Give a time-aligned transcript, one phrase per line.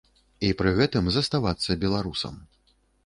[0.47, 2.41] І пры гэтым заставацца беларусам.